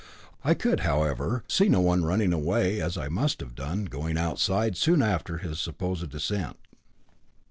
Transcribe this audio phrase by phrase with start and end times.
[0.43, 4.75] I could, however, see no one running away, as I must have done, going outside
[4.75, 6.57] so soon after his supposed descent.